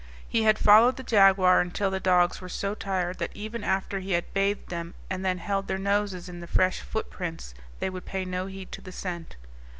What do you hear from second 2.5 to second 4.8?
tired that even after he had bathed